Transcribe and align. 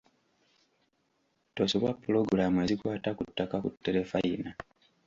Tosubwa 1.55 1.91
pulogulaamu 2.01 2.57
ezikwata 2.65 3.09
ku 3.17 3.23
ttaka 3.29 3.55
ku 3.63 3.69
tterefayina. 3.71 4.51